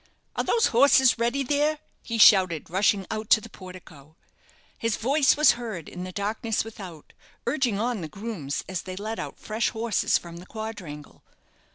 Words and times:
Are 0.35 0.43
those 0.43 0.65
horses 0.73 1.19
ready 1.19 1.43
there?" 1.43 1.77
he 2.01 2.17
shouted, 2.17 2.71
rushing 2.71 3.05
out 3.11 3.29
to 3.29 3.39
the 3.39 3.51
portico. 3.51 4.15
His 4.75 4.97
voice 4.97 5.37
was 5.37 5.51
heard 5.51 5.87
in 5.87 6.05
the 6.05 6.11
darkness 6.11 6.63
without, 6.63 7.13
urging 7.45 7.79
on 7.79 8.01
the 8.01 8.07
grooms 8.07 8.63
as 8.67 8.81
they 8.81 8.95
led 8.95 9.19
out 9.19 9.37
fresh 9.37 9.69
horses 9.69 10.17
from 10.17 10.37
the 10.37 10.47
quadrangle. 10.47 11.21